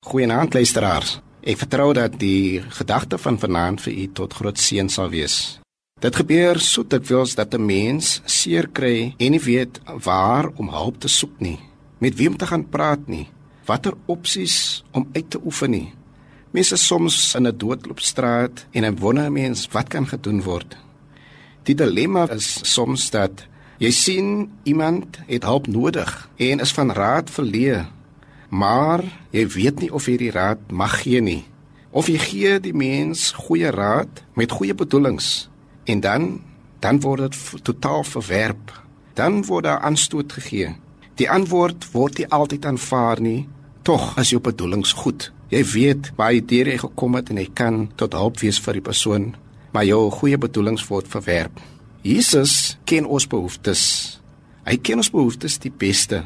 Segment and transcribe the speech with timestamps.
[0.00, 1.18] Goeienaand luisteraars.
[1.44, 5.34] Ek vertrou dat die gedagte van vanaand vir u tot groot seën sal wees.
[6.00, 11.00] Dit gebeur so dikwels dat 'n mens seer kry en nie weet waar om hulp
[11.00, 11.58] te soek nie,
[11.98, 13.28] met wie om te gaan praat nie,
[13.66, 15.92] watter opsies om uit te oefen nie.
[16.50, 20.76] Mense soms in 'n doodloopstraat en 'n wonder mens wat kan gedoen word.
[21.64, 23.46] Die dilemma is soms dat
[23.78, 27.99] jy sien iemand het hulp nodig en is van raad verleë
[28.50, 31.44] maar jy weet nie of jy die raad mag gee nie.
[31.90, 35.48] Of jy gee die mens goeie raad met goeie bedoelings
[35.90, 36.30] en dan
[36.80, 38.72] dan word dit totaal verwerp.
[39.14, 40.74] Dan word daar aanstoot gegee.
[41.20, 43.48] Die antwoord word nie altyd aanvaar nie.
[43.84, 45.28] Tog is jou bedoelings goed.
[45.52, 48.86] Jy weet waar jy deur gekom het en jy kan tot hulp wees vir die
[48.86, 49.34] persoon,
[49.74, 51.58] maar jou goeie bedoelings word verwerp.
[52.06, 53.82] Jesus ken ons behoeftes.
[54.64, 56.22] Hy ken ons behoeftes die beste.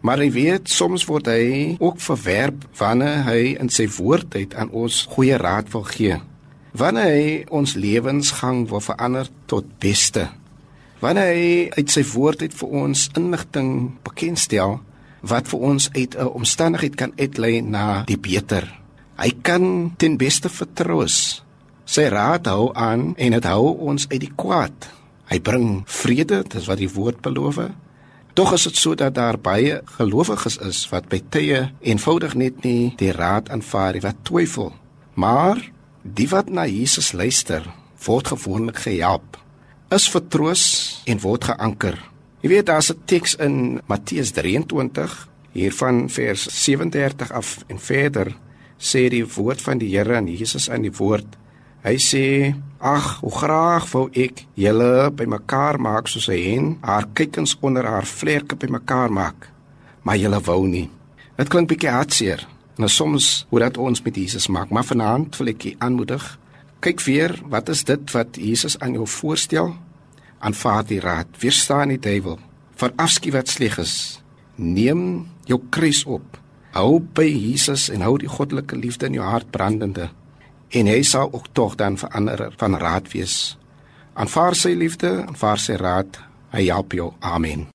[0.00, 4.70] Maar jy weet, soms word hy ook verwerp wanneer hy in sy woord uit aan
[4.70, 6.18] ons goeie raad wil gee.
[6.78, 10.28] Wanneer hy ons lewensgang wil verander tot beste.
[11.02, 13.72] Wanneer hy uit sy woord uit vir ons inligting
[14.06, 14.78] bekendstel
[15.26, 18.70] wat vir ons uit 'n omstandigheid kan uitlei na die beter.
[19.18, 21.42] Hy kan ten beste vertroos.
[21.84, 24.90] Sy raad hou aan en dit hou ons uit die kwaad.
[25.26, 27.58] Hy bring vrede, dis wat die woord beloof.
[28.38, 32.92] Tog is dit so dat daar baie gelowiges is wat by tye eenvoudig net nie
[33.00, 34.68] die raad aanvaar nie, wat twyfel.
[35.18, 35.58] Maar
[36.02, 37.66] die wat na Jesus luister,
[38.06, 39.40] word gewoonlik gehelp,
[39.90, 40.62] is vertroos
[41.10, 41.98] en word geanker.
[42.44, 48.36] Jy weet daar's 'n teks in Matteus 23 hiervan vers 37 af en verder
[48.78, 51.26] sê die woord van die Here en Jesus aan die woord
[51.86, 52.24] Hy sê:
[52.78, 58.06] "Ag, hoe graag wou ek julle bymekaar maak soos 'n hen haar kykens onder haar
[58.06, 59.50] vlerke bymekaar maak,
[60.02, 60.90] maar julle wou nie."
[61.36, 62.46] Dit klink bietjie hartseer.
[62.76, 66.38] Nou soms hoe dat ons met Jesus maak, maar vanaand wil ek aanmoedig.
[66.80, 69.74] Kyk weer, wat is dit wat Jesus aan jou voorstel?
[70.38, 72.38] Aanvaar die raad, weerstaan die duiwel,
[72.74, 74.22] verafskiet wat sleg is.
[74.54, 76.38] Neem jou kruis op.
[76.70, 80.10] Hou by Jesus en hou die goddelike liefde in jou hart brandende
[80.70, 83.56] en hy sal ook tog dan verander van raad wees.
[84.18, 86.20] Aanvaar sy liefde, aanvaar sy raad.
[86.50, 87.12] Hy help jou.
[87.20, 87.68] Amen.